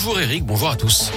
Bonjour 0.00 0.20
Eric, 0.20 0.44
bonjour 0.44 0.70
à 0.70 0.76
tous. 0.76 1.10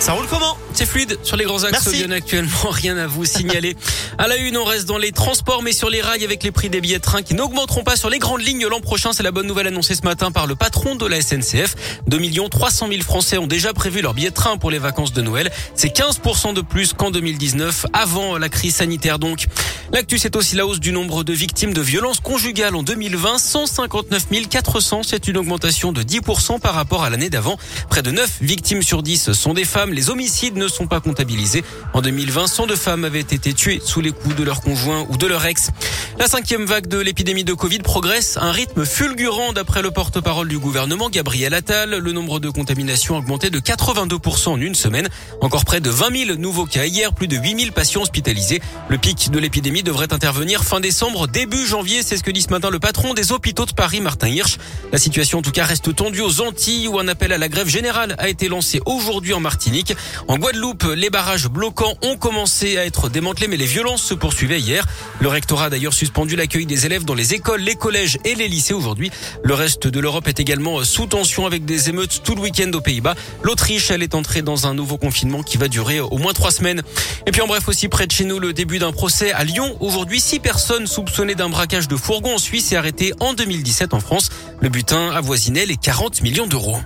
Ça 0.00 0.12
roule 0.12 0.26
comment? 0.30 0.56
C'est 0.72 0.86
fluide 0.86 1.18
sur 1.22 1.36
les 1.36 1.44
grands 1.44 1.62
axes 1.62 1.92
Lyon 1.92 2.10
actuellement. 2.10 2.70
Rien 2.70 2.96
à 2.96 3.06
vous 3.06 3.26
signaler. 3.26 3.76
à 4.18 4.28
la 4.28 4.36
une, 4.36 4.56
on 4.56 4.64
reste 4.64 4.86
dans 4.86 4.98
les 4.98 5.12
transports, 5.12 5.62
mais 5.62 5.72
sur 5.72 5.90
les 5.90 6.00
rails 6.00 6.24
avec 6.24 6.42
les 6.42 6.50
prix 6.50 6.68
des 6.68 6.80
billets 6.80 6.98
de 6.98 7.02
train 7.02 7.22
qui 7.22 7.34
n'augmenteront 7.34 7.82
pas 7.84 7.96
sur 7.96 8.10
les 8.10 8.18
grandes 8.18 8.42
lignes 8.42 8.66
l'an 8.66 8.80
prochain. 8.80 9.12
C'est 9.12 9.22
la 9.22 9.30
bonne 9.30 9.46
nouvelle 9.46 9.66
annoncée 9.66 9.94
ce 9.94 10.02
matin 10.02 10.30
par 10.30 10.46
le 10.46 10.54
patron 10.54 10.94
de 10.94 11.06
la 11.06 11.20
SNCF. 11.20 11.74
2 12.06 12.18
300 12.50 12.88
000 12.88 13.02
Français 13.02 13.38
ont 13.38 13.46
déjà 13.46 13.72
prévu 13.72 14.00
leur 14.02 14.14
billet 14.14 14.30
de 14.30 14.34
train 14.34 14.56
pour 14.56 14.70
les 14.70 14.78
vacances 14.78 15.12
de 15.12 15.22
Noël. 15.22 15.50
C'est 15.74 15.94
15% 15.94 16.54
de 16.54 16.60
plus 16.60 16.92
qu'en 16.92 17.10
2019, 17.10 17.86
avant 17.92 18.38
la 18.38 18.48
crise 18.48 18.76
sanitaire 18.76 19.18
donc. 19.18 19.46
L'actu, 19.92 20.18
c'est 20.18 20.34
aussi 20.36 20.56
la 20.56 20.66
hausse 20.66 20.80
du 20.80 20.92
nombre 20.92 21.24
de 21.24 21.32
victimes 21.32 21.72
de 21.72 21.80
violences 21.80 22.20
conjugales 22.20 22.74
en 22.74 22.82
2020. 22.82 23.38
159 23.38 24.48
400, 24.48 25.02
c'est 25.02 25.28
une 25.28 25.36
augmentation 25.36 25.92
de 25.92 26.02
10% 26.02 26.60
par 26.60 26.74
rapport 26.74 27.04
à 27.04 27.10
l'année 27.10 27.30
d'avant. 27.30 27.58
Près 27.90 28.02
de 28.02 28.10
9 28.10 28.38
victimes 28.40 28.82
sur 28.82 29.02
10 29.02 29.32
sont 29.32 29.54
des 29.54 29.64
femmes 29.64 29.92
les 29.92 30.10
homicides 30.10 30.56
ne 30.56 30.68
sont 30.68 30.86
pas 30.86 31.00
comptabilisés. 31.00 31.64
En 31.92 32.02
2020, 32.02 32.46
102 32.46 32.76
femmes 32.76 33.04
avaient 33.04 33.20
été 33.20 33.52
tuées 33.52 33.80
sous 33.84 34.00
les 34.04 34.12
coups 34.12 34.36
de 34.36 34.44
leur 34.44 34.60
conjoint 34.60 35.06
ou 35.08 35.16
de 35.16 35.26
leur 35.26 35.44
ex. 35.46 35.70
La 36.18 36.28
cinquième 36.28 36.66
vague 36.66 36.86
de 36.86 36.98
l'épidémie 36.98 37.42
de 37.42 37.54
Covid 37.54 37.78
progresse 37.78 38.36
à 38.36 38.44
un 38.44 38.52
rythme 38.52 38.84
fulgurant 38.84 39.54
d'après 39.54 39.80
le 39.80 39.90
porte-parole 39.90 40.46
du 40.46 40.58
gouvernement, 40.58 41.08
Gabriel 41.08 41.54
Attal. 41.54 41.90
Le 41.90 42.12
nombre 42.12 42.38
de 42.38 42.50
contaminations 42.50 43.16
a 43.16 43.18
augmenté 43.20 43.48
de 43.48 43.58
82% 43.58 44.48
en 44.50 44.60
une 44.60 44.74
semaine. 44.74 45.08
Encore 45.40 45.64
près 45.64 45.80
de 45.80 45.88
20 45.88 46.26
000 46.26 46.38
nouveaux 46.38 46.66
cas 46.66 46.84
hier, 46.84 47.14
plus 47.14 47.28
de 47.28 47.36
8 47.36 47.60
000 47.60 47.72
patients 47.72 48.02
hospitalisés. 48.02 48.60
Le 48.88 48.98
pic 48.98 49.30
de 49.30 49.38
l'épidémie 49.38 49.82
devrait 49.82 50.12
intervenir 50.12 50.64
fin 50.64 50.80
décembre, 50.80 51.26
début 51.26 51.66
janvier. 51.66 52.02
C'est 52.02 52.18
ce 52.18 52.22
que 52.22 52.30
dit 52.30 52.42
ce 52.42 52.50
matin 52.50 52.68
le 52.68 52.78
patron 52.78 53.14
des 53.14 53.32
hôpitaux 53.32 53.64
de 53.64 53.72
Paris, 53.72 54.02
Martin 54.02 54.28
Hirsch. 54.28 54.58
La 54.92 54.98
situation 54.98 55.38
en 55.38 55.42
tout 55.42 55.50
cas 55.50 55.64
reste 55.64 55.94
tendue 55.96 56.20
aux 56.20 56.42
Antilles 56.42 56.88
où 56.88 56.98
un 56.98 57.08
appel 57.08 57.32
à 57.32 57.38
la 57.38 57.48
grève 57.48 57.68
générale 57.68 58.16
a 58.18 58.28
été 58.28 58.48
lancé 58.48 58.80
aujourd'hui 58.84 59.32
en 59.32 59.40
Martinique. 59.40 59.94
En 60.28 60.36
Guadeloupe, 60.36 60.84
les 60.94 61.08
barrages 61.08 61.48
bloquants 61.48 61.94
ont 62.02 62.16
commencé 62.18 62.76
à 62.76 62.84
être 62.84 63.08
démantelés, 63.08 63.48
mais 63.48 63.56
les 63.56 63.66
violences 63.66 63.93
se 64.02 64.14
poursuivaient 64.14 64.60
hier. 64.60 64.86
Le 65.20 65.28
rectorat 65.28 65.66
a 65.66 65.70
d'ailleurs 65.70 65.94
suspendu 65.94 66.36
l'accueil 66.36 66.66
des 66.66 66.86
élèves 66.86 67.04
dans 67.04 67.14
les 67.14 67.34
écoles, 67.34 67.60
les 67.60 67.74
collèges 67.74 68.18
et 68.24 68.34
les 68.34 68.48
lycées 68.48 68.74
aujourd'hui. 68.74 69.10
Le 69.42 69.54
reste 69.54 69.86
de 69.86 70.00
l'Europe 70.00 70.28
est 70.28 70.40
également 70.40 70.82
sous 70.84 71.06
tension 71.06 71.46
avec 71.46 71.64
des 71.64 71.88
émeutes 71.88 72.22
tout 72.24 72.34
le 72.34 72.40
week-end 72.40 72.70
aux 72.72 72.80
Pays-Bas. 72.80 73.14
L'Autriche, 73.42 73.90
elle 73.90 74.02
est 74.02 74.14
entrée 74.14 74.42
dans 74.42 74.66
un 74.66 74.74
nouveau 74.74 74.96
confinement 74.96 75.42
qui 75.42 75.56
va 75.56 75.68
durer 75.68 76.00
au 76.00 76.18
moins 76.18 76.32
trois 76.32 76.50
semaines. 76.50 76.82
Et 77.26 77.30
puis 77.30 77.40
en 77.40 77.46
bref 77.46 77.68
aussi 77.68 77.88
près 77.88 78.06
de 78.06 78.12
chez 78.12 78.24
nous, 78.24 78.38
le 78.38 78.52
début 78.52 78.78
d'un 78.78 78.92
procès 78.92 79.32
à 79.32 79.44
Lyon. 79.44 79.76
Aujourd'hui, 79.80 80.20
six 80.20 80.40
personnes 80.40 80.86
soupçonnées 80.86 81.34
d'un 81.34 81.48
braquage 81.48 81.88
de 81.88 81.96
fourgon 81.96 82.34
en 82.34 82.38
Suisse 82.38 82.72
et 82.72 82.76
arrêtées 82.76 83.12
en 83.20 83.34
2017 83.34 83.94
en 83.94 84.00
France. 84.00 84.30
Le 84.60 84.68
butin 84.68 85.10
avoisinait 85.10 85.66
les 85.66 85.76
40 85.76 86.22
millions 86.22 86.46
d'euros. 86.46 86.78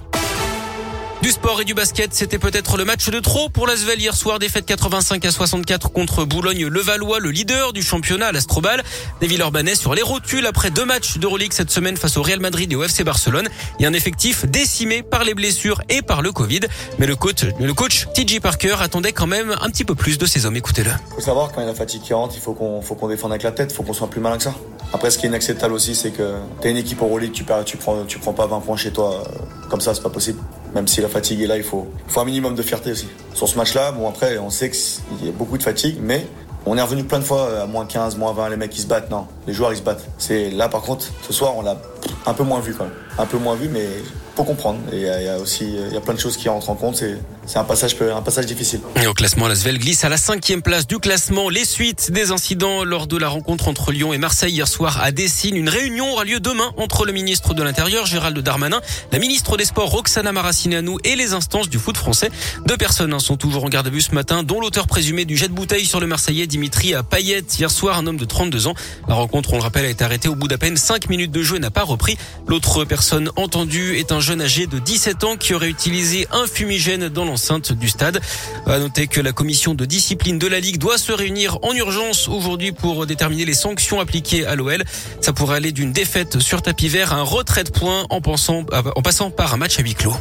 Du 1.20 1.32
sport 1.32 1.60
et 1.60 1.64
du 1.64 1.74
basket, 1.74 2.14
c'était 2.14 2.38
peut-être 2.38 2.76
le 2.76 2.84
match 2.84 3.10
de 3.10 3.18
trop 3.18 3.48
pour 3.48 3.66
l'Asvel 3.66 3.98
hier 3.98 4.14
soir, 4.14 4.38
défaite 4.38 4.66
85 4.66 5.24
à 5.24 5.32
64 5.32 5.90
contre 5.90 6.24
Boulogne-Levallois, 6.24 7.18
le 7.18 7.32
leader 7.32 7.72
du 7.72 7.82
championnat 7.82 8.28
à 8.28 8.32
l'Astrobal. 8.32 8.84
Des 9.20 9.26
Villeurbanais 9.26 9.74
sur 9.74 9.94
les 9.94 10.02
rotules 10.02 10.46
après 10.46 10.70
deux 10.70 10.84
matchs 10.84 11.18
d'Euroleague 11.18 11.52
cette 11.52 11.72
semaine 11.72 11.96
face 11.96 12.16
au 12.16 12.22
Real 12.22 12.38
Madrid 12.38 12.72
et 12.72 12.76
au 12.76 12.84
FC 12.84 13.02
Barcelone. 13.02 13.48
Il 13.78 13.82
y 13.82 13.86
a 13.86 13.88
un 13.88 13.94
effectif 13.94 14.46
décimé 14.46 15.02
par 15.02 15.24
les 15.24 15.34
blessures 15.34 15.82
et 15.88 16.02
par 16.02 16.22
le 16.22 16.30
Covid. 16.30 16.60
Mais 17.00 17.06
le 17.06 17.16
coach, 17.16 17.44
le 17.58 17.74
coach 17.74 18.06
TJ 18.14 18.38
Parker 18.38 18.76
attendait 18.78 19.12
quand 19.12 19.26
même 19.26 19.56
un 19.60 19.70
petit 19.70 19.84
peu 19.84 19.96
plus 19.96 20.18
de 20.18 20.26
ses 20.26 20.46
hommes. 20.46 20.56
Écoutez-le. 20.56 20.92
Faut 21.16 21.20
savoir 21.20 21.50
quand 21.50 21.60
il 21.60 21.64
y 21.64 21.68
a 21.68 21.72
la 21.72 21.74
fatigue 21.74 22.02
qui 22.02 22.14
rentre, 22.14 22.36
il 22.36 22.40
faut 22.40 22.54
qu'on, 22.54 23.08
défende 23.08 23.32
avec 23.32 23.42
la 23.42 23.50
tête, 23.50 23.72
il 23.72 23.74
faut 23.74 23.82
qu'on 23.82 23.92
soit 23.92 24.08
plus 24.08 24.20
malin 24.20 24.36
que 24.36 24.44
ça. 24.44 24.54
Après, 24.92 25.10
ce 25.10 25.18
qui 25.18 25.26
est 25.26 25.28
inacceptable 25.28 25.74
aussi, 25.74 25.96
c'est 25.96 26.12
que 26.12 26.34
t'as 26.60 26.70
une 26.70 26.76
équipe 26.76 27.02
Euroleague, 27.02 27.32
tu, 27.32 27.44
tu 27.66 27.76
prends, 27.76 28.04
tu 28.04 28.20
prends 28.20 28.34
pas 28.34 28.46
20 28.46 28.60
points 28.60 28.76
chez 28.76 28.92
toi. 28.92 29.14
Euh, 29.14 29.68
comme 29.68 29.80
ça, 29.80 29.94
c'est 29.94 30.02
pas 30.02 30.10
possible. 30.10 30.38
Même 30.78 30.86
si 30.86 31.00
la 31.00 31.08
fatigue 31.08 31.42
est 31.42 31.48
là, 31.48 31.56
il 31.56 31.64
faut, 31.64 31.88
faut 32.06 32.20
un 32.20 32.24
minimum 32.24 32.54
de 32.54 32.62
fierté 32.62 32.92
aussi. 32.92 33.08
Sur 33.34 33.48
ce 33.48 33.58
match-là, 33.58 33.90
bon 33.90 34.08
après, 34.08 34.38
on 34.38 34.48
sait 34.48 34.70
qu'il 34.70 35.26
y 35.26 35.28
a 35.28 35.32
beaucoup 35.32 35.58
de 35.58 35.62
fatigue, 35.64 35.96
mais 36.00 36.24
on 36.66 36.78
est 36.78 36.80
revenu 36.80 37.02
plein 37.02 37.18
de 37.18 37.24
fois 37.24 37.62
à 37.62 37.66
moins 37.66 37.84
15, 37.84 38.16
moins 38.16 38.32
20, 38.32 38.50
les 38.50 38.56
mecs 38.56 38.78
ils 38.78 38.82
se 38.82 38.86
battent. 38.86 39.10
Non, 39.10 39.26
les 39.48 39.52
joueurs 39.52 39.72
ils 39.72 39.78
se 39.78 39.82
battent. 39.82 40.06
C'est 40.18 40.50
là 40.50 40.68
par 40.68 40.82
contre, 40.82 41.06
ce 41.26 41.32
soir 41.32 41.56
on 41.56 41.62
l'a 41.62 41.74
un 42.26 42.34
peu 42.34 42.44
moins 42.44 42.60
vu 42.60 42.74
quand 42.74 42.84
même. 42.84 42.92
Un 43.18 43.26
peu 43.26 43.38
moins 43.38 43.56
vu, 43.56 43.68
mais 43.68 43.88
faut 44.36 44.44
comprendre. 44.44 44.78
Et 44.92 44.98
il 44.98 45.02
y, 45.02 45.28
a 45.28 45.38
aussi, 45.38 45.72
y 45.92 45.96
a 45.96 46.00
plein 46.00 46.14
de 46.14 46.20
choses 46.20 46.36
qui 46.36 46.48
rentrent 46.48 46.70
en 46.70 46.76
compte. 46.76 46.96
C'est, 46.96 47.58
un 47.58 47.64
passage, 47.64 47.96
un 48.00 48.22
passage 48.22 48.46
difficile. 48.46 48.80
Et 49.02 49.06
au 49.08 49.14
classement, 49.14 49.52
Svel 49.52 49.78
glisse 49.78 50.04
à 50.04 50.08
la 50.08 50.16
cinquième 50.16 50.62
place 50.62 50.86
du 50.86 50.98
classement. 50.98 51.48
Les 51.48 51.64
suites 51.64 52.12
des 52.12 52.30
incidents 52.30 52.84
lors 52.84 53.08
de 53.08 53.16
la 53.16 53.28
rencontre 53.28 53.66
entre 53.66 53.90
Lyon 53.90 54.12
et 54.12 54.18
Marseille 54.18 54.52
hier 54.52 54.68
soir 54.68 55.00
à 55.02 55.10
Dessine. 55.10 55.56
Une 55.56 55.68
réunion 55.68 56.12
aura 56.12 56.24
lieu 56.24 56.38
demain 56.38 56.70
entre 56.76 57.04
le 57.04 57.12
ministre 57.12 57.54
de 57.54 57.64
l'Intérieur, 57.64 58.06
Gérald 58.06 58.38
Darmanin, 58.38 58.80
la 59.10 59.18
ministre 59.18 59.56
des 59.56 59.64
Sports, 59.64 59.90
Roxana 59.90 60.30
Maracineanu 60.30 60.98
et 61.02 61.16
les 61.16 61.32
instances 61.32 61.68
du 61.68 61.78
foot 61.78 61.96
français. 61.96 62.30
Deux 62.66 62.76
personnes 62.76 63.12
hein, 63.12 63.18
sont 63.18 63.36
toujours 63.36 63.64
en 63.64 63.68
garde 63.68 63.88
à 63.88 63.90
vue 63.90 64.02
ce 64.02 64.14
matin, 64.14 64.44
dont 64.44 64.60
l'auteur 64.60 64.86
présumé 64.86 65.24
du 65.24 65.36
jet 65.36 65.48
de 65.48 65.54
bouteille 65.54 65.86
sur 65.86 65.98
le 65.98 66.06
Marseillais, 66.06 66.46
Dimitri 66.46 66.94
Payet. 67.10 67.42
Hier 67.58 67.70
soir, 67.72 67.98
un 67.98 68.06
homme 68.06 68.18
de 68.18 68.24
32 68.24 68.68
ans. 68.68 68.74
La 69.08 69.16
rencontre, 69.16 69.52
on 69.54 69.56
le 69.56 69.62
rappelle, 69.62 69.86
a 69.86 69.88
été 69.88 70.04
arrêtée 70.04 70.28
au 70.28 70.36
bout 70.36 70.46
d'à 70.46 70.58
peine 70.58 70.76
5 70.76 71.08
minutes 71.08 71.32
de 71.32 71.42
jeu 71.42 71.56
et 71.56 71.58
n'a 71.58 71.72
pas 71.72 71.82
repris. 71.82 72.07
L'autre 72.46 72.84
personne 72.84 73.30
entendue 73.36 73.96
est 73.96 74.12
un 74.12 74.20
jeune 74.20 74.40
âgé 74.40 74.66
de 74.66 74.78
17 74.78 75.24
ans 75.24 75.36
qui 75.36 75.54
aurait 75.54 75.68
utilisé 75.68 76.26
un 76.32 76.46
fumigène 76.46 77.08
dans 77.08 77.24
l'enceinte 77.24 77.72
du 77.72 77.88
stade. 77.88 78.20
À 78.66 78.78
noter 78.78 79.06
que 79.06 79.20
la 79.20 79.32
commission 79.32 79.74
de 79.74 79.84
discipline 79.84 80.38
de 80.38 80.46
la 80.46 80.60
Ligue 80.60 80.78
doit 80.78 80.98
se 80.98 81.12
réunir 81.12 81.58
en 81.62 81.74
urgence 81.74 82.28
aujourd'hui 82.28 82.72
pour 82.72 83.06
déterminer 83.06 83.44
les 83.44 83.54
sanctions 83.54 84.00
appliquées 84.00 84.46
à 84.46 84.54
l'OL. 84.54 84.84
Ça 85.20 85.32
pourrait 85.32 85.56
aller 85.56 85.72
d'une 85.72 85.92
défaite 85.92 86.40
sur 86.40 86.62
tapis 86.62 86.88
vert 86.88 87.12
à 87.12 87.16
un 87.16 87.22
retrait 87.22 87.64
de 87.64 87.70
points 87.70 88.06
en, 88.10 88.16
en 88.16 89.02
passant 89.02 89.30
par 89.30 89.54
un 89.54 89.56
match 89.56 89.78
à 89.78 89.82
huis 89.82 89.94
clos. 89.94 90.16